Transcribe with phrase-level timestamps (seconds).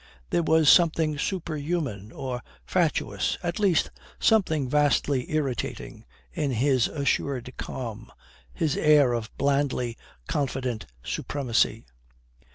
[0.31, 8.11] There was something superhuman or fatuous, at least something vastly irritating, in his assured calm,
[8.51, 11.85] his air of blandly confident supremacy.